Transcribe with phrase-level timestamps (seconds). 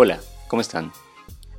[0.00, 0.92] Hola, ¿cómo están?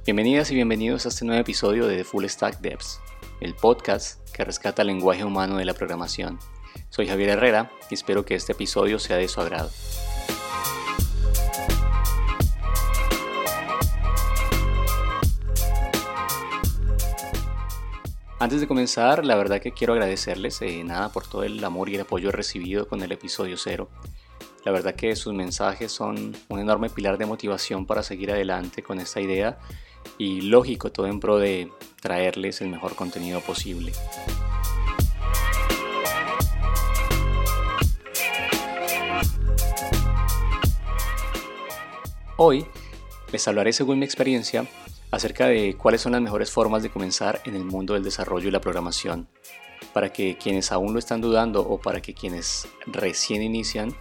[0.06, 3.02] Bienvenidas y bienvenidos a este nuevo episodio de The Full Stack Devs,
[3.42, 6.40] el podcast que rescata el lenguaje humano de la programación.
[6.90, 9.70] Soy Javier Herrera y espero que este episodio sea de su agrado.
[18.40, 21.96] Antes de comenzar, la verdad que quiero agradecerles eh, nada por todo el amor y
[21.96, 23.90] el apoyo recibido con el episodio cero.
[24.66, 29.00] La verdad que sus mensajes son un enorme pilar de motivación para seguir adelante con
[29.00, 29.58] esta idea
[30.18, 33.94] y lógico todo en pro de traerles el mejor contenido posible.
[42.36, 42.66] Hoy
[43.32, 44.66] les hablaré según mi experiencia
[45.12, 48.52] acerca de cuáles son las mejores formas de comenzar en el mundo del desarrollo y
[48.52, 49.28] la programación,
[49.94, 53.96] para que quienes aún lo están dudando o para que quienes recién inician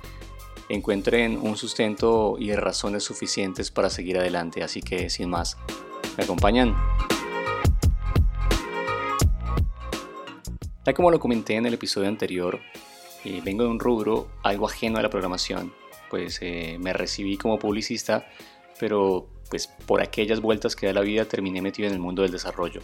[0.69, 4.63] encuentren un sustento y razones suficientes para seguir adelante.
[4.63, 5.57] Así que sin más,
[6.17, 6.77] ¿me acompañan?
[10.85, 12.61] Tal como lo comenté en el episodio anterior,
[13.25, 15.73] eh, vengo de un rubro algo ajeno a la programación,
[16.09, 18.27] pues eh, me recibí como publicista,
[18.79, 22.31] pero pues por aquellas vueltas que da la vida terminé metido en el mundo del
[22.31, 22.81] desarrollo.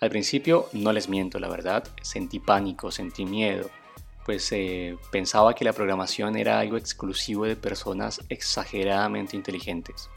[0.00, 3.68] Al principio, no les miento, la verdad, sentí pánico, sentí miedo,
[4.28, 10.10] pues eh, pensaba que la programación era algo exclusivo de personas exageradamente inteligentes.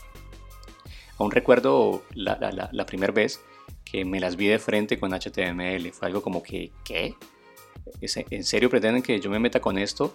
[1.17, 3.39] Aún recuerdo la, primera vez
[3.85, 5.93] que me las vi de frente con HTML.
[5.93, 7.15] Fue algo como que, ¿qué?
[8.01, 10.13] ¿En serio pretenden que yo me meta con esto?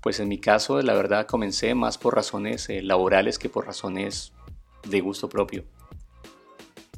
[0.00, 4.34] Pues en mi caso, la verdad, comencé más por razones eh, laborales que por razones
[4.88, 5.64] de gusto propio.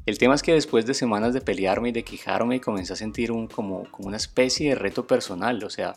[0.04, 3.32] El tema es que después de semanas de pelearme y de quejarme, comencé a sentir
[3.32, 5.64] un, como, como una especie de reto personal.
[5.64, 5.96] O sea,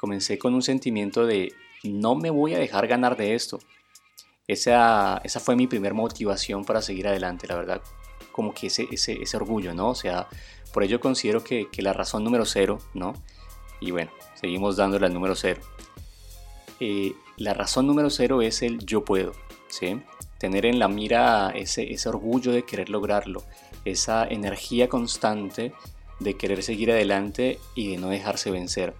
[0.00, 1.52] comencé con un sentimiento de
[1.84, 3.58] no me voy a dejar ganar de esto.
[4.48, 7.82] Esa, esa fue mi primer motivación para seguir adelante, la verdad,
[8.32, 9.90] como que ese, ese, ese orgullo, ¿no?
[9.90, 10.26] O sea,
[10.72, 13.12] por ello considero que, que, la razón número cero, ¿no?
[13.78, 14.10] Y bueno,
[14.40, 15.60] seguimos dándole al número cero.
[16.80, 19.32] Eh, la razón número cero es el yo puedo,
[19.68, 20.00] ¿sí?
[20.38, 23.44] Tener en la mira ese, ese orgullo de querer lograrlo,
[23.84, 25.74] esa energía constante
[26.20, 28.94] de querer seguir adelante y de no dejarse vencer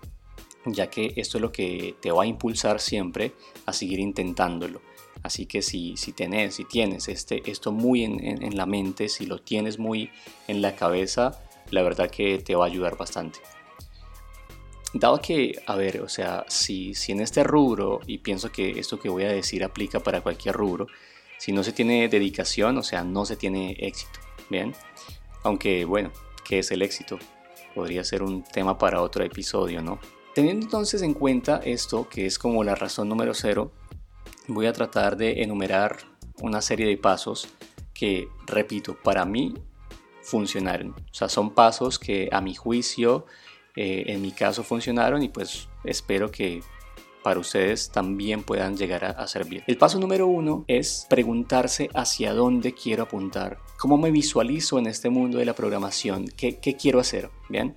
[0.66, 3.32] ya que esto es lo que te va a impulsar siempre
[3.66, 4.80] a seguir intentándolo.
[5.22, 9.38] Así que si, si, tenés, si tienes este, esto muy en, la mente, si lo
[9.38, 10.10] tienes muy
[10.48, 13.40] en la cabeza, la verdad que te va a ayudar bastante.
[14.94, 18.98] Dado que, a ver, o sea, si, si en este rubro, y pienso que esto
[18.98, 20.86] que voy a decir aplica para cualquier rubro,
[21.38, 24.74] si no se tiene dedicación, o sea, no se tiene éxito, ¿bien?
[25.42, 26.10] Aunque, bueno,
[26.44, 27.18] ¿qué es el éxito?
[27.74, 30.00] Podría ser un tema para otro episodio, ¿no?
[30.34, 33.72] Teniendo entonces en cuenta esto, que es como la razón número cero,
[34.46, 35.98] voy a tratar de enumerar
[36.40, 37.48] una serie de pasos
[37.92, 39.54] que, repito, para mí
[40.22, 40.90] funcionaron.
[40.90, 43.26] O sea, son pasos que a mi juicio,
[43.74, 46.62] eh, en mi caso, funcionaron y pues espero que
[47.22, 49.62] para ustedes también puedan llegar a, servir.
[49.66, 55.10] El paso número uno es preguntarse hacia dónde quiero apuntar, cómo me visualizo en este
[55.10, 57.76] mundo de la programación, qué, qué quiero hacer, ¿bien?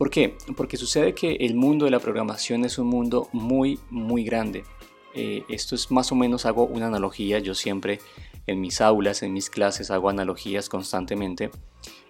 [0.00, 0.38] ¿Por qué?
[0.56, 4.64] Porque sucede que el mundo de la programación es un mundo muy, muy grande.
[5.12, 8.00] Eh, esto es más o menos, hago una analogía, yo siempre
[8.46, 11.50] en mis aulas, en mis clases hago analogías constantemente.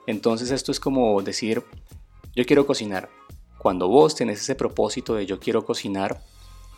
[0.06, 1.64] Entonces esto es como decir,
[2.36, 3.10] yo quiero cocinar.
[3.58, 6.22] Cuando vos tenés ese propósito de yo quiero cocinar,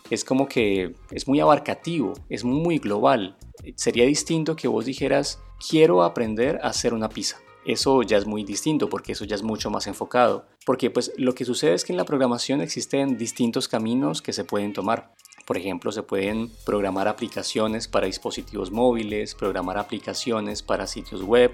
[0.08, 3.36] es como que es muy abarcativo, es muy global.
[3.76, 8.44] Sería distinto que vos dijeras, quiero aprender a hacer una pizza eso ya es muy
[8.44, 10.46] distinto porque eso ya es mucho más enfocado.
[10.66, 14.44] Porque pues lo que sucede es que en la programación existen distintos caminos que se
[14.44, 15.14] pueden tomar.
[15.46, 21.52] Por ejemplo, se pueden programar aplicaciones para dispositivos móviles, programar aplicaciones para sitios web,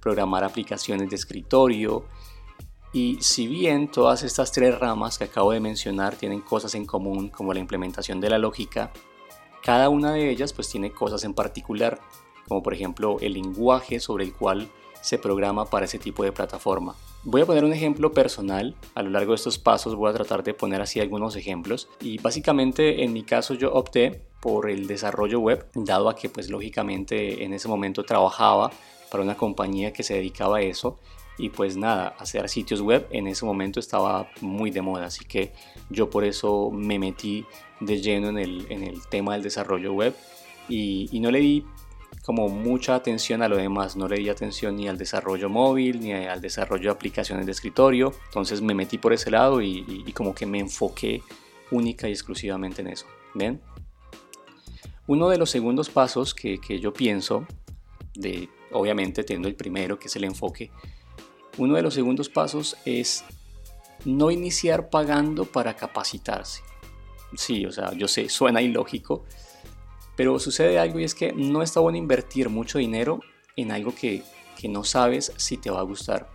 [0.00, 2.04] programar aplicaciones de escritorio.
[2.92, 7.28] Y si bien todas estas tres ramas que acabo de mencionar tienen cosas en común
[7.28, 8.92] como la implementación de la lógica,
[9.62, 12.00] cada una de ellas pues tiene cosas en particular,
[12.48, 16.94] como por ejemplo el lenguaje sobre el cual se programa para ese tipo de plataforma.
[17.24, 18.74] Voy a poner un ejemplo personal.
[18.94, 21.88] A lo largo de estos pasos voy a tratar de poner así algunos ejemplos.
[22.00, 26.48] Y básicamente en mi caso yo opté por el desarrollo web, dado a que pues
[26.48, 28.70] lógicamente en ese momento trabajaba
[29.10, 30.98] para una compañía que se dedicaba a eso.
[31.38, 35.06] Y pues nada, hacer sitios web en ese momento estaba muy de moda.
[35.06, 35.52] Así que
[35.90, 37.44] yo por eso me metí
[37.80, 40.14] de lleno en el, en el tema del desarrollo web.
[40.68, 41.64] Y, y no le di
[42.28, 46.12] como mucha atención a lo demás, no le di atención ni al desarrollo móvil ni
[46.12, 50.44] al desarrollo de aplicaciones de escritorio, entonces me metí por ese lado y, como que
[50.44, 51.22] me enfoqué
[51.70, 53.06] única y exclusivamente en eso.
[53.34, 53.60] ¿Ven?
[55.06, 57.46] Uno de los segundos pasos que, que yo pienso,
[58.14, 60.70] de, obviamente teniendo el primero, que es el enfoque,
[61.56, 63.24] uno de los segundos pasos es
[64.04, 66.62] no iniciar pagando para capacitarse.
[67.36, 69.24] Sí, o sea, yo sé, suena ilógico,
[70.18, 73.20] pero sucede algo y es que no está bueno invertir mucho dinero
[73.54, 74.24] en algo que,
[74.60, 76.28] que no sabes si te va a gustar.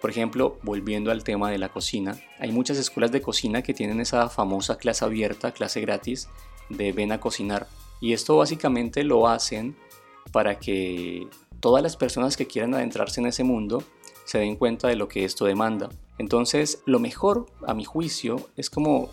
[0.00, 4.00] Por ejemplo, volviendo al tema de la cocina, hay muchas escuelas de cocina que tienen
[4.00, 6.28] esa famosa clase abierta, clase gratis,
[6.68, 7.68] de ven a cocinar.
[8.00, 9.76] Y esto básicamente lo hacen
[10.32, 11.28] para que
[11.60, 13.84] todas las personas que quieran adentrarse en ese mundo
[14.24, 15.88] se den cuenta de lo que esto demanda.
[16.18, 19.10] Entonces, lo mejor, a mi juicio, es como,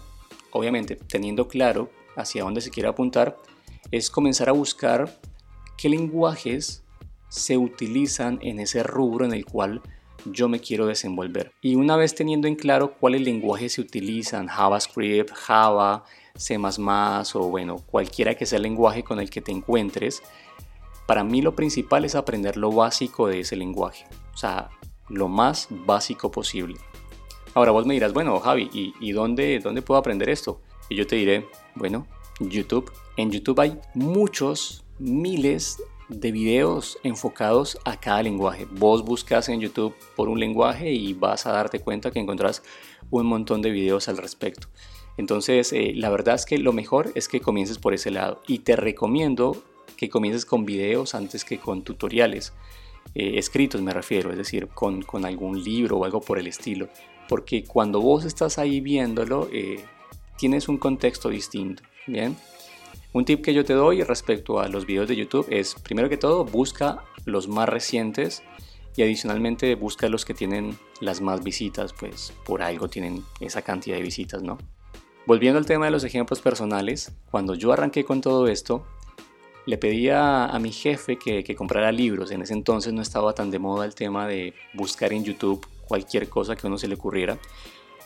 [0.50, 3.38] obviamente, teniendo claro hacia dónde se quiere apuntar,
[3.92, 5.20] es comenzar a buscar
[5.78, 6.84] qué lenguajes
[7.30, 9.82] se utilizan en ese rubro en el cual
[10.26, 11.52] yo me quiero desenvolver.
[11.62, 16.04] Y una vez teniendo en claro cuáles lenguajes se utilizan, JavaScript, Java,
[16.36, 20.22] C++ o bueno, cualquiera que sea el lenguaje con el que te encuentres,
[21.08, 24.70] para mí lo principal es aprender lo básico de ese lenguaje, o sea,
[25.10, 26.76] lo más básico posible.
[27.54, 30.62] Ahora vos me dirás, bueno, Javi, ¿y, dónde, dónde puedo aprender esto?
[30.88, 32.08] Y yo te diré, bueno,
[32.39, 32.92] YouTube.
[33.18, 35.78] En YouTube hay muchos, miles
[36.10, 38.68] de videos enfocados a cada lenguaje.
[38.69, 42.63] Vos buscas en YouTube por un lenguaje y vas a darte cuenta que encontrás
[43.10, 44.68] un montón de videos al respecto.
[45.18, 48.60] Entonces, eh, la verdad es que lo mejor es que comiences por ese lado y
[48.60, 49.63] te recomiendo
[49.98, 52.54] que comiences con videos antes que con tutoriales.
[53.13, 56.88] Eh, escritos me refiero, es decir, con, con, algún libro o algo por el estilo,
[57.27, 59.84] porque cuando vos estás ahí viéndolo, eh,
[60.38, 62.36] tienes un contexto distinto, ¿bien?
[63.13, 66.18] Un tip que yo te doy respecto a los videos de YouTube es, primero que
[66.18, 68.42] todo, busca los más recientes
[68.95, 73.98] y adicionalmente busca los que tienen las más visitas, pues por algo tienen esa cantidad
[73.98, 74.57] de visitas, ¿no?
[75.25, 78.86] Volviendo al tema de los ejemplos personales, cuando yo arranqué con todo esto,
[79.65, 82.31] le pedía a mi jefe que, comprara libros.
[82.31, 86.30] En ese entonces no estaba tan de moda el tema de buscar en YouTube cualquier
[86.30, 87.38] cosa que a uno se le ocurriera.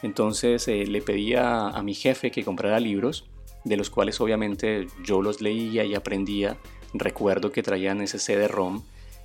[0.02, 3.26] Entonces eh, le pedía a mi jefe que comprara libros
[3.66, 6.58] de los cuales obviamente yo los leía y aprendía.
[6.94, 8.84] Recuerdo que traían ese CD-ROM,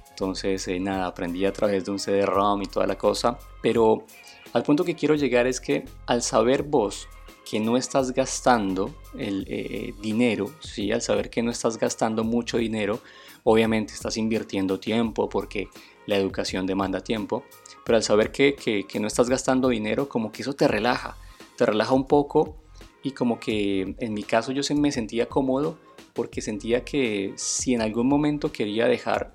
[0.08, 4.04] entonces eh, nada, aprendí a través de un CD-ROM y toda la cosa, pero
[4.52, 7.08] al punto que quiero llegar es que al saber vos
[7.48, 10.90] que no estás gastando el eh, dinero, ¿sí?
[10.90, 13.00] al saber que no estás gastando mucho dinero,
[13.44, 15.68] obviamente estás invirtiendo tiempo porque
[16.06, 17.44] la educación demanda tiempo,
[17.84, 21.16] pero al saber que, que, que no estás gastando dinero, como que eso te relaja,
[21.56, 22.56] te relaja un poco
[23.02, 25.78] y como que en mi caso yo me sentía cómodo
[26.12, 29.34] porque sentía que si en algún momento quería dejar,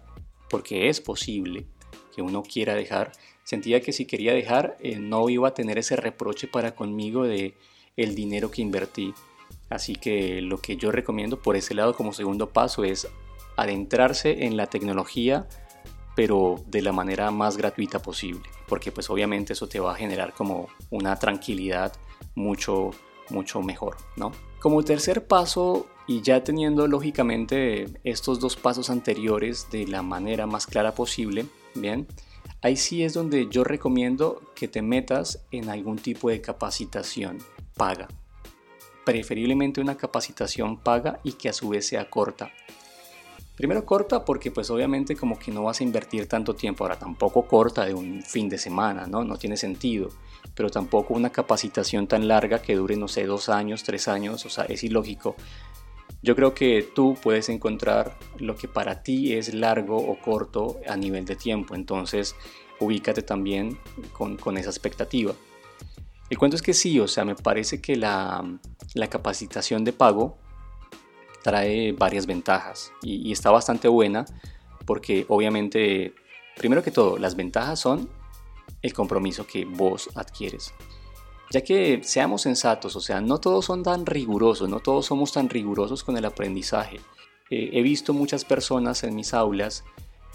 [0.49, 1.65] porque es posible
[2.13, 3.11] que uno quiera dejar,
[3.43, 7.55] sentía que si quería dejar eh, no iba a tener ese reproche para conmigo de
[7.97, 9.13] el dinero que invertí.
[9.69, 13.07] Así que lo que yo recomiendo por ese lado como segundo paso es
[13.57, 15.47] adentrarse en la tecnología
[16.15, 20.33] pero de la manera más gratuita posible, porque pues obviamente eso te va a generar
[20.33, 21.93] como una tranquilidad
[22.35, 22.91] mucho
[23.29, 24.31] mucho mejor, ¿no?
[24.59, 30.67] Como tercer paso, y ya teniendo lógicamente estos dos pasos anteriores de la manera más
[30.67, 32.07] clara posible, bien,
[32.61, 37.39] ahí sí es donde yo recomiendo que te metas en algún tipo de capacitación
[37.75, 38.07] paga.
[39.03, 42.51] Preferiblemente una capacitación paga y que a su vez sea corta.
[43.55, 47.47] Primero corta porque pues obviamente como que no vas a invertir tanto tiempo, ahora tampoco
[47.47, 49.23] corta de un fin de semana, ¿no?
[49.23, 50.09] No tiene sentido
[50.55, 54.49] pero tampoco una capacitación tan larga que dure, no sé, dos años, tres años, o
[54.49, 55.35] sea, es ilógico.
[56.23, 60.95] Yo creo que tú puedes encontrar lo que para ti es largo o corto a
[60.95, 62.35] nivel de tiempo, entonces
[62.79, 63.77] ubícate también
[64.13, 65.33] con, con esa expectativa.
[66.29, 68.43] El cuento es que sí, o sea, me parece que la,
[68.95, 70.37] la capacitación de pago
[71.45, 74.25] trae varias ventajas y, está bastante buena
[74.83, 76.15] porque obviamente,
[76.57, 78.09] primero que todo, las ventajas son
[78.81, 80.73] el compromiso que vos adquieres.
[81.51, 85.47] Ya que seamos sensatos, o sea, no todos son tan rigurosos, no todos somos tan
[85.47, 86.99] rigurosos con el aprendizaje.
[87.51, 89.83] Eh, he visto muchas personas en mis aulas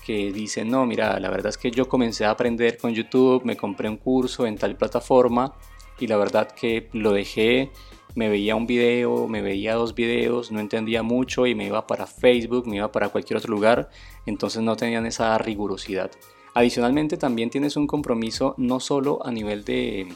[0.07, 3.57] que dicen, no, mira, la verdad es que yo comencé a aprender con YouTube, me
[3.57, 5.55] compré un curso en tal plataforma
[5.99, 7.73] y la verdad que lo dejé,
[8.15, 12.07] me veía un video, me veía dos videos, no entendía mucho y me iba para
[12.07, 13.91] Facebook, me iba para cualquier otro lugar,
[14.27, 16.11] entonces no tenían esa rigurosidad.
[16.55, 20.09] Adicionalmente también tienes un compromiso no solo a nivel de,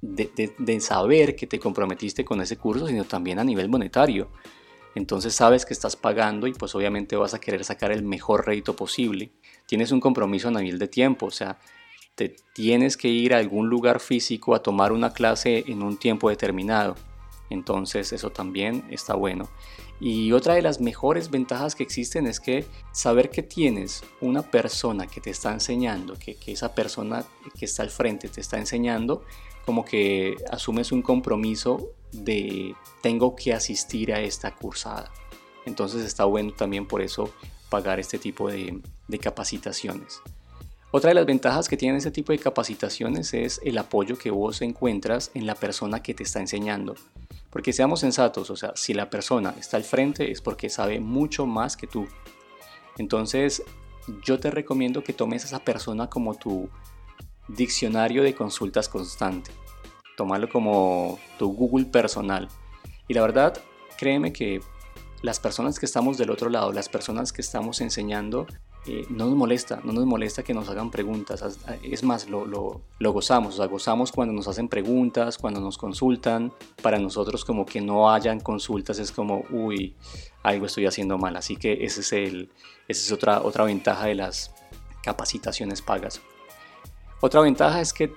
[0.00, 4.30] de, saber que te comprometiste con ese curso, sino también a nivel monetario.
[4.94, 8.74] Entonces sabes que estás pagando y pues obviamente vas a querer sacar el mejor rédito
[8.74, 9.30] posible.
[9.66, 11.58] Tienes un compromiso a nivel de tiempo, o sea,
[12.28, 16.94] tienes que ir a algún lugar físico a tomar una clase en un tiempo determinado.
[17.48, 19.48] Entonces eso también está bueno.
[19.98, 25.06] Y otra de las mejores ventajas que existen es que saber que tienes una persona
[25.06, 27.24] que te está enseñando, que, esa persona
[27.58, 29.24] que está al frente te está enseñando,
[29.66, 35.12] como que asumes un compromiso de tengo que asistir a esta cursada.
[35.66, 37.30] Entonces está bueno también por eso
[37.68, 38.80] pagar este tipo de
[39.20, 40.22] capacitaciones.
[40.92, 44.60] Otra de las ventajas que tiene este tipo de capacitaciones es el apoyo que vos
[44.60, 46.96] encuentras en la persona que te está enseñando.
[47.48, 51.46] Porque seamos sensatos, o sea, si la persona está al frente es porque sabe mucho
[51.46, 52.08] más que tú.
[52.98, 53.62] Entonces,
[54.24, 56.68] yo te recomiendo que tomes a esa persona como tu
[57.46, 59.52] diccionario de consultas constante.
[60.16, 62.48] Tómalo como tu Google personal.
[63.06, 63.62] Y la verdad,
[63.96, 64.60] créeme que
[65.22, 68.48] las personas que estamos del otro lado, las personas que estamos enseñando,
[68.86, 71.58] eh, no nos molesta, no nos molesta que nos hagan preguntas.
[71.82, 75.76] Es más, lo, lo, lo, gozamos, o sea, gozamos cuando nos hacen preguntas, cuando nos
[75.76, 76.52] consultan.
[76.82, 79.94] Para nosotros como que no hayan consultas es como, uy,
[80.42, 81.36] algo estoy haciendo mal.
[81.36, 82.50] Así que ese es el,
[82.88, 84.50] esa es otra, otra ventaja de las
[85.02, 86.22] capacitaciones pagas.
[87.20, 88.14] Otra ventaja es que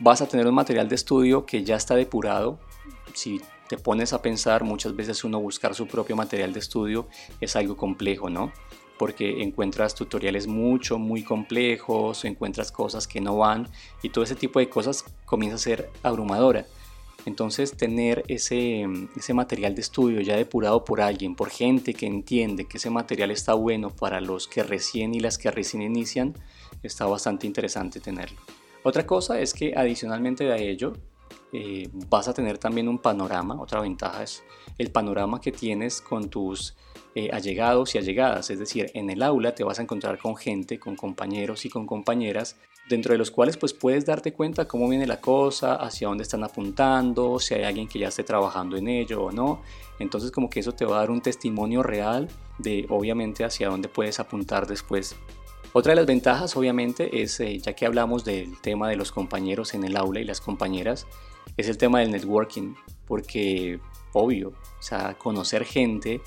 [0.00, 2.58] vas a tener un material de estudio que ya está depurado.
[3.12, 7.06] Si te pones a pensar, muchas veces uno buscar su propio material de estudio
[7.40, 8.52] es algo complejo, ¿no?
[8.98, 13.68] Porque encuentras tutoriales mucho, muy complejos, encuentras cosas que no van
[14.02, 16.66] y todo ese tipo de cosas comienza a ser abrumadora.
[17.24, 18.86] Entonces tener ese,
[19.16, 23.30] ese material de estudio ya depurado por alguien, por gente que entiende que ese material
[23.30, 26.34] está bueno para los que recién y las que recién inician,
[26.82, 28.40] está bastante interesante tenerlo.
[28.82, 30.94] Otra cosa es que adicionalmente a ello
[31.52, 34.42] eh, vas a tener también un panorama, otra ventaja es
[34.76, 36.76] el panorama que tienes con tus
[37.14, 40.78] eh, allegados y allegadas, es decir, en el aula te vas a encontrar con gente,
[40.78, 42.56] con compañeros y con compañeras,
[42.88, 46.44] dentro de los cuales pues puedes darte cuenta cómo viene la cosa, hacia dónde están
[46.44, 49.62] apuntando, si hay alguien que ya esté trabajando en ello o no.
[49.98, 53.88] Entonces como que eso te va a dar un testimonio real de obviamente hacia dónde
[53.88, 55.16] puedes apuntar después.
[55.72, 59.74] Otra de las ventajas obviamente es, eh, ya que hablamos del tema de los compañeros
[59.74, 61.06] en el aula y las compañeras,
[61.56, 62.74] es el tema del networking,
[63.06, 63.80] porque
[64.12, 66.20] obvio, o sea, conocer gente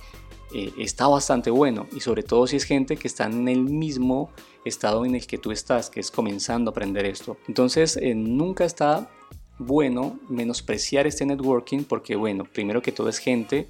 [0.53, 4.31] eh, está bastante bueno y sobre todo si es gente que está en el mismo
[4.65, 7.37] estado en el que tú estás, que es comenzando a aprender esto.
[7.47, 9.09] Entonces eh, nunca está
[9.57, 13.69] bueno menospreciar este networking porque bueno, primero que todo es gente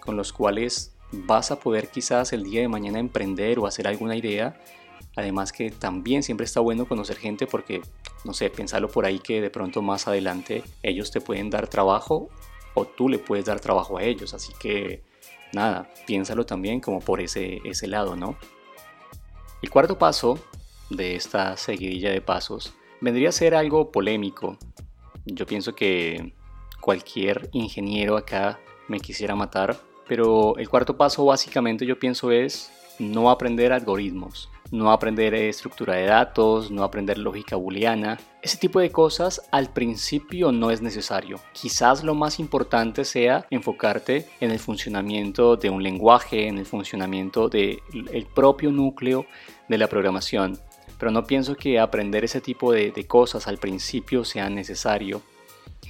[0.00, 4.16] con los cuales vas a poder quizás el día de mañana emprender o hacer alguna
[4.16, 4.58] idea.
[5.16, 7.82] Además que también siempre está bueno conocer gente porque,
[8.24, 12.30] no sé, pensarlo por ahí que de pronto más adelante ellos te pueden dar trabajo
[12.74, 14.32] o tú le puedes dar trabajo a ellos.
[14.32, 15.02] Así que
[15.52, 18.36] nada, piénsalo también como por ese, ese lado, ¿no?
[19.60, 20.38] El cuarto paso
[20.88, 24.56] de esta seguidilla de pasos vendría a ser algo polémico.
[25.26, 26.34] Yo pienso que
[26.80, 29.78] cualquier ingeniero acá me quisiera matar,
[30.08, 36.06] pero el cuarto paso básicamente yo pienso es no aprender algoritmos no aprender estructura de
[36.06, 38.18] datos, no aprender lógica booleana.
[38.40, 41.38] Ese tipo de cosas al principio no es necesario.
[41.52, 47.50] Quizás lo más importante sea enfocarte en el funcionamiento de un lenguaje, en el funcionamiento
[47.50, 47.80] del
[48.34, 49.26] propio núcleo
[49.68, 50.58] de la programación.
[50.98, 55.20] Pero no pienso que aprender ese tipo de, de cosas al principio sea necesario.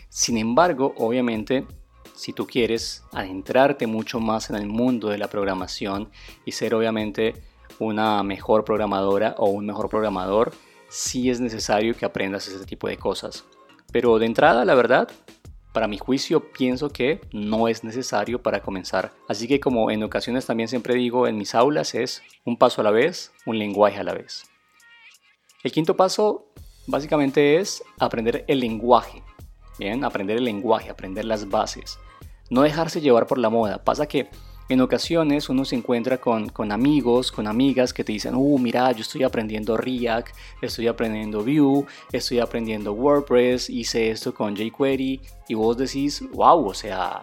[0.08, 1.66] Sin embargo, obviamente
[2.14, 6.10] si tú quieres adentrarte mucho más en el mundo de la programación
[6.44, 10.52] y ser obviamente una mejor programadora o un mejor programador,
[10.88, 13.44] sí es necesario que aprendas ese tipo de cosas.
[13.92, 15.08] Pero de entrada, la verdad,
[15.72, 19.12] para mi juicio pienso que no es necesario para comenzar.
[19.28, 22.84] Así que como en ocasiones también siempre digo en mis aulas es un paso a
[22.84, 24.44] la vez, un lenguaje a la vez.
[25.62, 26.46] El quinto paso
[26.86, 29.22] básicamente es aprender el lenguaje.
[29.78, 31.98] Bien, aprender el lenguaje, aprender las bases.
[32.50, 33.82] No dejarse llevar por la moda.
[33.82, 34.28] Pasa que
[34.68, 39.02] en ocasiones uno se encuentra con, amigos, con amigas que te dicen, uh, mira, yo
[39.02, 45.76] estoy aprendiendo React, estoy aprendiendo Vue, estoy aprendiendo WordPress, hice esto con jQuery, y vos
[45.76, 47.22] decís, wow, o sea,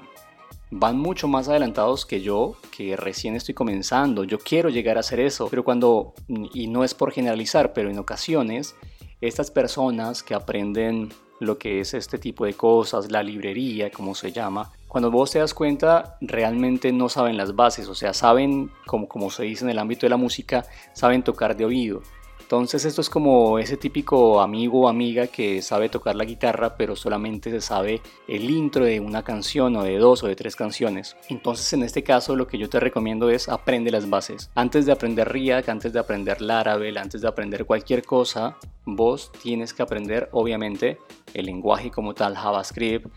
[0.71, 5.19] van mucho más adelantados que yo, que recién estoy comenzando, yo quiero llegar a hacer
[5.19, 6.13] eso, pero cuando,
[6.53, 8.75] y no es por generalizar, pero en ocasiones,
[9.21, 14.31] estas personas que aprenden lo que es este tipo de cosas, la librería, como se
[14.31, 19.07] llama, cuando vos te das cuenta, realmente no saben las bases, o sea, saben, como,
[19.07, 22.01] como se dice en el ámbito de la música, saben tocar de oído.
[22.49, 26.95] Entonces esto es como ese típico amigo o amiga que sabe tocar la guitarra pero
[26.95, 31.15] solamente se sabe el intro de una canción o de dos o de tres canciones.
[31.29, 34.49] Entonces en este caso lo que yo te recomiendo es aprende las bases.
[34.55, 39.71] Antes de aprender React, antes de aprender Laravel, antes de aprender cualquier cosa, vos tienes
[39.71, 40.97] que aprender obviamente
[41.35, 43.11] el lenguaje como tal JavaScript,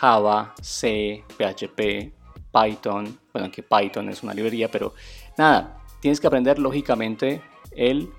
[0.00, 2.10] Java, C, PHP,
[2.50, 4.94] Python, bueno, que Python es una librería, pero
[5.36, 7.42] nada, tienes que aprender lógicamente
[7.72, 8.10] el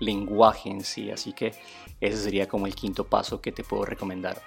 [0.00, 1.54] lenguaje en sí, así que
[1.98, 4.42] ese sería como el quinto paso que te puedo recomendar.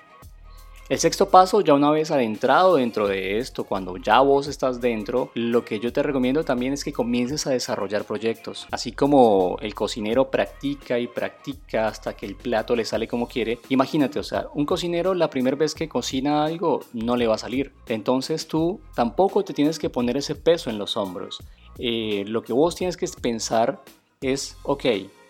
[0.93, 5.31] El sexto paso, ya una vez adentrado dentro de esto, cuando ya vos estás dentro,
[5.33, 8.67] lo que yo te recomiendo también es que comiences a desarrollar proyectos.
[8.69, 13.57] Así como el cocinero practica y practica hasta que el plato le sale como quiere,
[13.69, 17.39] imagínate, o sea, un cocinero la primera vez que cocina algo no le va a
[17.39, 17.73] salir.
[17.87, 21.39] Entonces tú tampoco te tienes que poner ese peso en los hombros.
[21.79, 23.81] Eh, lo que vos tienes que pensar
[24.21, 24.85] es, ok,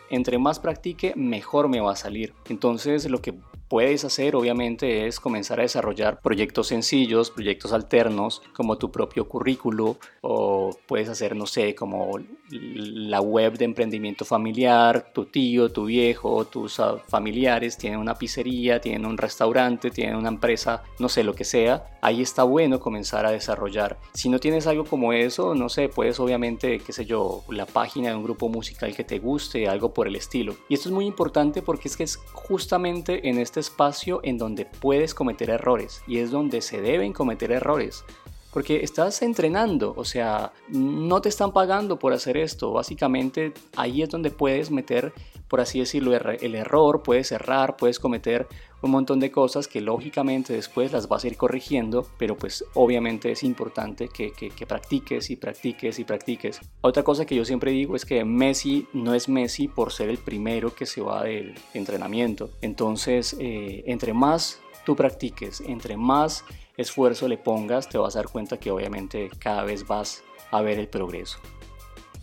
[0.10, 2.34] entre más practique, mejor me va a salir.
[2.50, 3.34] Entonces lo que
[3.68, 9.98] puedes hacer obviamente es comenzar a desarrollar proyectos sencillos, proyectos alternos como tu propio currículo
[10.22, 16.46] o puedes hacer, no sé, como la web de emprendimiento familiar, tu tío, tu viejo,
[16.46, 21.34] tus ah, familiares tienen una pizzería, tienen un restaurante, tienen una empresa, no sé, lo
[21.34, 23.98] que sea, ahí está bueno comenzar a desarrollar.
[24.14, 28.10] Si no tienes algo como eso, no sé, puedes obviamente, qué sé yo, la página
[28.10, 30.56] de un grupo musical que te guste, algo por el estilo.
[30.70, 34.66] Y esto es muy importante porque es que es justamente en este espacio en donde
[34.66, 38.06] puedes cometer errores y es donde se deben cometer errores.
[38.54, 42.72] Porque estás entrenando, o sea, no te están pagando por hacer esto.
[42.72, 45.14] Básicamente ahí es donde puedes meter,
[45.48, 48.48] por así decirlo, el error, puedes errar, puedes cometer
[48.84, 53.32] un montón de cosas que lógicamente después las vas a ir corrigiendo, pero pues obviamente
[53.32, 56.60] es importante que, que, practiques y practiques y practiques.
[56.82, 60.18] Otra cosa que yo siempre digo es que Messi no es Messi por ser el
[60.18, 62.50] primero que se va del entrenamiento.
[62.62, 66.44] Entonces, eh, entre más tú practiques, entre más
[66.78, 70.80] esfuerzo le pongas, te vas a dar cuenta que obviamente cada vez vas a ver
[70.80, 71.40] el progreso.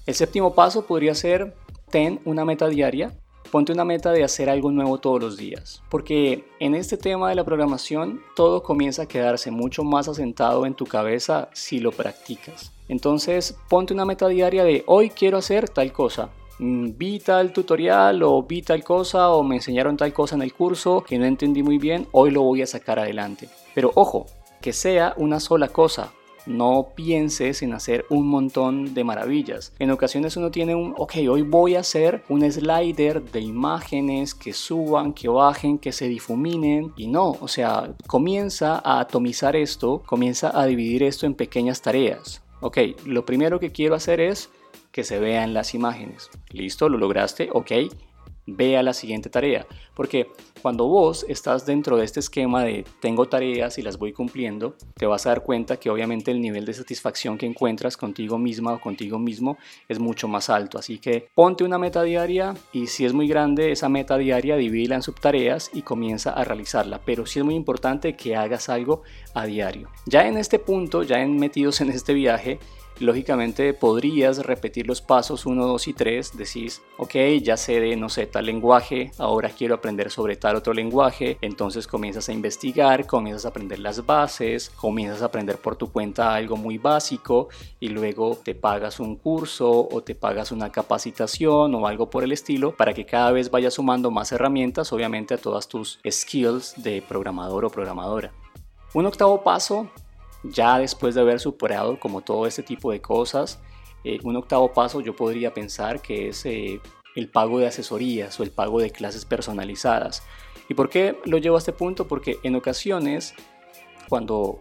[0.06, 1.54] El séptimo paso podría ser,
[1.90, 3.12] ten una meta diaria.
[3.50, 7.34] Ponte una meta de hacer algo nuevo todos los días, porque en este tema de
[7.34, 12.70] la programación todo comienza a quedarse mucho más asentado en tu cabeza si lo practicas.
[12.86, 16.30] Entonces, ponte una meta diaria de hoy quiero hacer tal cosa,
[16.62, 20.52] Mm, vi tal tutorial o vi tal cosa o me enseñaron tal cosa en el
[20.52, 23.48] curso que no entendí muy bien, hoy lo voy a sacar adelante.
[23.74, 24.26] Pero ojo,
[24.60, 26.12] que sea una sola cosa,
[26.46, 29.72] no pienses en hacer un montón de maravillas.
[29.78, 34.52] En ocasiones uno tiene un, ok, hoy voy a hacer un slider de imágenes que
[34.52, 36.92] suban, que bajen, que se difuminen.
[36.96, 42.42] Y no, o sea, comienza a atomizar esto, comienza a dividir esto en pequeñas tareas.
[42.60, 44.50] Ok, lo primero que quiero hacer es
[44.92, 46.30] que se vean las imágenes.
[46.50, 47.72] Listo, lo lograste, ok.
[48.46, 50.28] Vea la siguiente tarea, porque
[50.62, 55.06] cuando vos estás dentro de este esquema de tengo tareas y las voy cumpliendo, te
[55.06, 58.80] vas a dar cuenta que obviamente el nivel de satisfacción que encuentras contigo misma o
[58.80, 59.56] contigo mismo
[59.88, 60.78] es mucho más alto.
[60.78, 64.96] Así que ponte una meta diaria y si es muy grande esa meta diaria, divídela
[64.96, 67.00] en subtareas y comienza a realizarla.
[67.04, 69.02] Pero sí es muy importante que hagas algo
[69.34, 69.88] a diario.
[70.06, 72.58] Ya en este punto, ya en metidos en este viaje,
[73.00, 78.08] lógicamente podrías repetir los pasos 1, 2 y 3, decís, ok, ya sé de, no
[78.08, 83.46] sé, tal lenguaje, ahora quiero aprender sobre tal otro lenguaje, entonces comienzas a investigar, comienzas
[83.46, 87.48] a aprender las bases, comienzas a aprender por tu cuenta algo muy básico
[87.80, 92.32] y luego te pagas un curso o te pagas una capacitación o algo por el
[92.32, 97.02] estilo para que cada vez vayas sumando más herramientas, obviamente a todas tus skills de
[97.02, 98.32] programador o programadora.
[98.92, 99.88] Un octavo paso
[100.42, 103.60] ya después de haber superado como todo este tipo de cosas,
[104.04, 106.80] eh, un octavo paso yo podría pensar que es eh,
[107.14, 110.22] el pago de asesorías o el pago de clases personalizadas.
[110.68, 112.06] ¿Y por qué lo llevo a este punto?
[112.06, 113.34] Porque en ocasiones,
[114.08, 114.60] cuando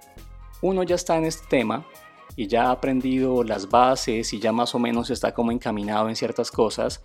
[0.62, 1.86] uno ya está en este tema
[2.36, 6.15] y ya ha aprendido las bases y ya más o menos está como encaminado en
[6.15, 7.04] ciertas cosas,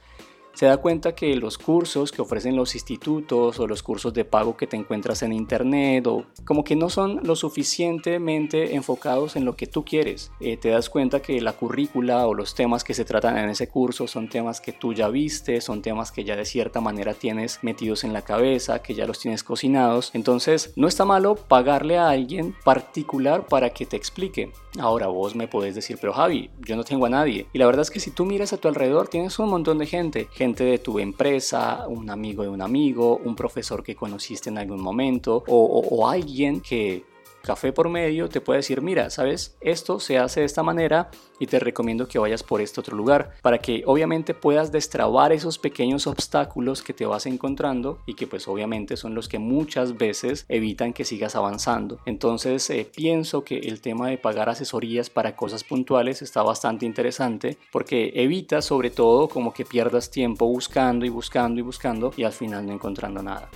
[0.55, 4.57] se da cuenta que los cursos que ofrecen los institutos o los cursos de pago
[4.57, 9.57] que te encuentras en internet o como que no son lo suficientemente enfocados en lo
[9.57, 10.31] que tú quieres.
[10.41, 13.69] Eh, te das cuenta que la currícula o los temas que se tratan en ese
[13.69, 17.59] curso son temas que tú ya viste, son temas que ya de cierta manera tienes
[17.63, 20.11] metidos en la cabeza, que ya los tienes cocinados.
[20.15, 24.53] Entonces no está malo pagarle a alguien particular para que te explique.
[24.79, 27.47] Ahora vos me podés decir, pero Javi, yo no tengo a nadie.
[27.53, 29.87] Y la verdad es que si tú miras a tu alrededor tienes un montón de
[29.87, 34.59] gente gente de tu empresa, un amigo de un amigo, un profesor que conociste en
[34.59, 37.14] algún momento o, o alguien que
[37.45, 41.47] café por medio te puede decir, mira, sabes, esto se hace de esta manera y
[41.47, 46.07] te recomiendo que vayas por este otro lugar para que obviamente puedas destrabar esos pequeños
[46.07, 50.93] obstáculos que te vas encontrando y que pues obviamente son los que muchas veces evitan
[50.93, 52.01] que sigas avanzando.
[52.07, 57.59] Entonces eh, pienso que el tema de pagar asesorías para cosas puntuales está bastante interesante
[57.71, 62.33] porque evita sobre todo como que pierdas tiempo buscando y buscando y buscando y al
[62.33, 63.51] final no encontrando nada.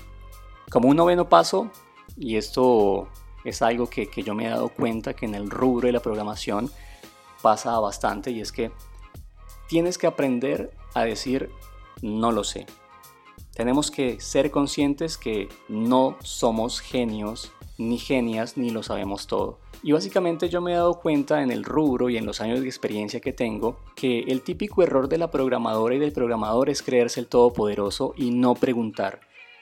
[0.71, 1.71] Como un noveno paso,
[2.17, 3.09] y esto
[3.49, 6.01] es algo que, que yo me he dado cuenta que en el rubro de la
[6.01, 6.71] programación
[7.43, 8.71] pasa bastante y es que
[9.69, 11.51] tienes que aprender a decir
[12.03, 12.67] no lo sé.
[13.55, 19.59] Tenemos que ser conscientes que no somos genios ni genias ni lo sabemos todo.
[19.83, 22.67] Y básicamente yo me he dado cuenta en el rubro y en los años de
[22.67, 27.21] experiencia que tengo que el típico error de la programadora y del programador es creerse
[27.21, 29.21] el todopoderoso y no preguntar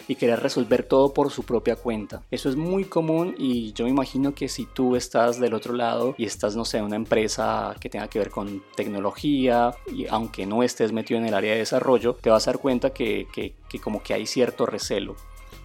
[0.08, 2.22] y querer resolver todo por su propia cuenta.
[2.30, 6.14] Eso es muy común y yo me imagino que si tú estás del otro lado
[6.18, 10.62] y estás, no sé, una empresa que tenga que ver con tecnología y aunque no
[10.62, 13.78] estés metido en el área de desarrollo, te vas a dar cuenta que, que, que
[13.78, 15.16] como que hay cierto recelo.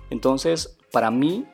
[0.09, 1.45] Entonces, para mí,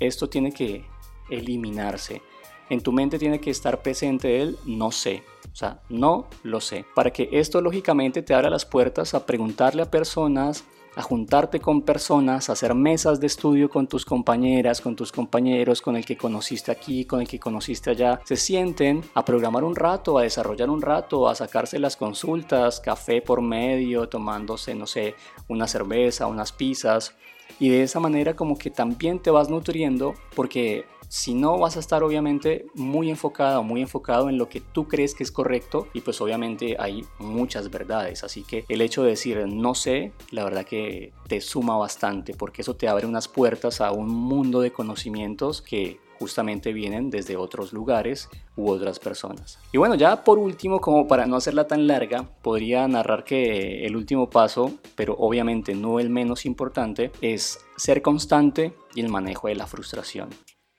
[0.00, 0.84] esto tiene que
[1.30, 2.22] eliminarse.
[2.70, 5.22] En tu mente tiene que estar presente el no sé.
[5.52, 6.84] O sea, no lo sé.
[6.94, 10.64] Para que esto lógicamente te abra las puertas a preguntarle a personas,
[10.96, 15.80] a juntarte con personas, a hacer mesas de estudio con tus compañeras, con tus compañeros,
[15.80, 19.76] con el que conociste aquí, con el que conociste allá, se sienten a programar un
[19.76, 25.14] rato, a desarrollar un rato, a sacarse las consultas, café por medio, tomándose, no sé,
[25.48, 27.14] una cerveza, unas pizzas.
[27.60, 31.80] Y de esa manera como que también te vas nutriendo porque si no vas a
[31.80, 35.88] estar obviamente muy enfocada o muy enfocado en lo que tú crees que es correcto
[35.92, 38.24] y pues obviamente hay muchas verdades.
[38.24, 42.62] Así que el hecho de decir no sé, la verdad que te suma bastante porque
[42.62, 47.72] eso te abre unas puertas a un mundo de conocimientos que justamente vienen desde otros
[47.72, 49.58] lugares u otras personas.
[49.72, 53.96] Y bueno, ya por último, como para no hacerla tan larga, podría narrar que el
[53.96, 59.54] último paso, pero obviamente no el menos importante, es ser constante y el manejo de
[59.54, 60.28] la frustración.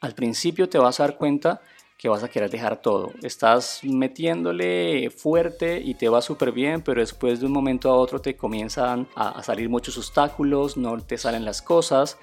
[0.01, 1.62] Al principio te vas a dar cuenta
[1.97, 3.12] que vas a querer dejar todo.
[3.21, 8.21] Estás metiéndole fuerte y te va súper bien, pero después de un momento a otro
[8.21, 12.17] te comienzan a, salir muchos obstáculos, no te salen las cosas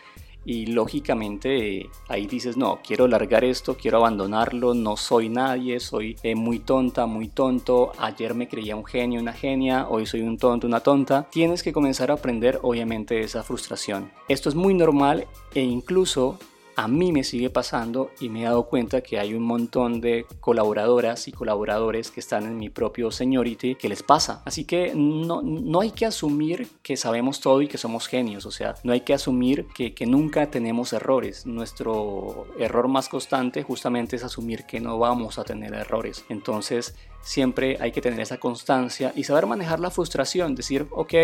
[0.46, 6.34] y lógicamente ahí dices, no, quiero largar esto, quiero abandonarlo, no soy nadie, soy eh,
[6.34, 10.66] muy tonta, muy tonto, ayer me creía un genio, una genia, hoy soy un tonto,
[10.66, 11.28] una tonta.
[11.30, 14.10] Tienes que comenzar a aprender obviamente esa frustración.
[14.28, 16.38] Esto es muy normal e incluso
[16.76, 20.26] a mí me sigue pasando y me he dado cuenta que hay un montón de
[20.40, 24.42] colaboradoras y colaboradores que están en mi propio seniority que les pasa.
[24.44, 28.44] Así que no, no hay que asumir que sabemos todo y que somos genios.
[28.44, 31.46] O sea, no hay que asumir que, que nunca tenemos errores.
[31.46, 36.26] Nuestro error más constante justamente es asumir que no vamos a tener errores.
[36.28, 41.14] Entonces, siempre hay que tener esa constancia y saber manejar la frustración, decir, ok,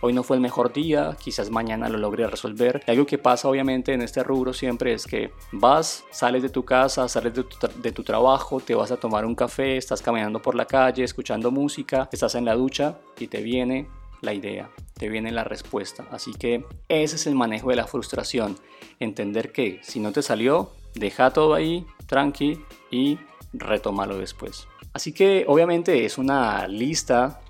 [0.00, 2.82] hoy no fue el mejor día, quizás mañana lo logré resolver.
[2.86, 7.08] algo que pasa obviamente en este rubro siempre es que vas, sales de tu casa,
[7.08, 10.54] sales de tu, de tu trabajo, te vas a tomar un café, estás caminando por
[10.54, 13.88] la calle, escuchando música, estás en la ducha y te viene
[14.20, 16.06] la idea, te viene la respuesta.
[16.10, 18.58] Así que ese es el manejo de la frustración.
[19.00, 23.18] Entender que si no te salió, deja todo ahí, tranqui y
[23.52, 24.68] retómalo después.
[24.96, 27.42] Así que obviamente es una lista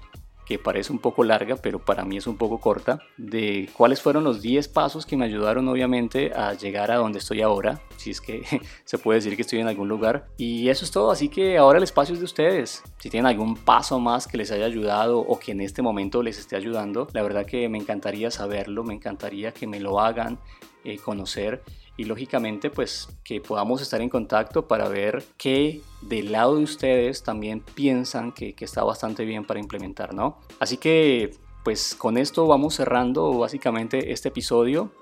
[0.45, 4.25] que parece un poco larga, pero para mí es un poco corta, de cuáles fueron
[4.25, 8.21] los 10 pasos que me ayudaron obviamente a llegar a donde estoy ahora, si es
[8.21, 8.43] que
[8.85, 10.27] se puede decir que estoy en algún lugar.
[10.37, 12.83] Y eso es todo, así que ahora el espacio es de ustedes.
[12.99, 16.41] Si tienen algún paso más que les haya ayudado o que en este momento les
[16.41, 20.41] esté ayudando, la verdad que me encantaría saberlo, me encantaría que me lo hagan
[20.83, 21.63] eh, conocer
[21.97, 27.23] y lógicamente pues que podamos estar en contacto para ver qué del lado de ustedes
[27.23, 30.39] también piensan que, está bastante bien para implementar, ¿no?
[30.59, 34.93] Así que pues con esto vamos cerrando básicamente este episodio.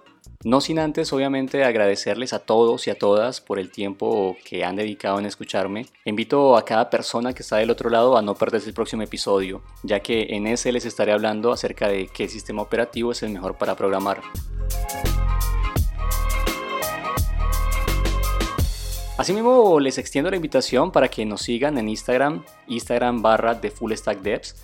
[0.43, 4.77] No sin antes, obviamente, agradecerles a todos y a todas por el tiempo que han
[4.77, 5.87] dedicado en escucharme.
[6.07, 9.63] Invito a cada persona que está del otro lado a no perderse el próximo episodio,
[9.83, 13.57] ya que en ese les estaré hablando acerca de qué sistema operativo es el mejor
[13.57, 14.23] para programar.
[19.17, 23.93] Asimismo, les extiendo la invitación para que nos sigan en Instagram, Instagram barra de Full
[23.93, 24.57] Stack Devs,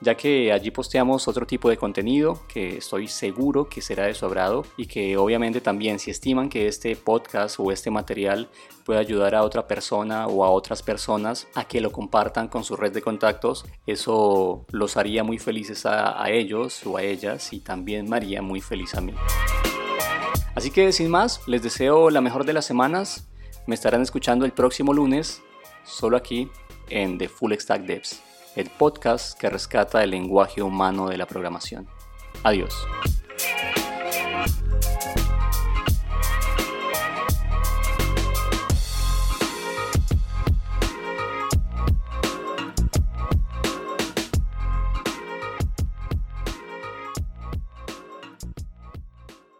[0.00, 4.24] ya que allí posteamos otro tipo de contenido que estoy seguro que será de su
[4.24, 8.48] agrado y que obviamente también si estiman que este podcast o este material
[8.86, 12.76] puede ayudar a otra persona o a otras personas a que lo compartan con su
[12.76, 17.60] red de contactos, eso los haría muy felices a, a ellos o a ellas y
[17.60, 19.12] también me haría muy feliz a mí.
[20.54, 23.27] Así que sin más, les deseo la mejor de las semanas,
[23.68, 25.42] me estarán escuchando el próximo lunes,
[25.84, 26.50] solo aquí
[26.88, 28.22] en The Full Stack Devs,
[28.56, 31.86] el podcast que rescata el lenguaje humano de la programación.
[32.44, 32.74] Adiós.